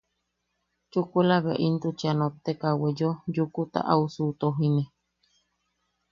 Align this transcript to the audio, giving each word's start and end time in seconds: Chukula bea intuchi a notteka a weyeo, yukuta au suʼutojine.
Chukula 0.91 1.35
bea 1.43 1.61
intuchi 1.67 2.05
a 2.11 2.13
notteka 2.19 2.65
a 2.73 2.77
weyeo, 2.81 3.11
yukuta 3.35 3.79
au 3.93 4.03
suʼutojine. 4.13 4.83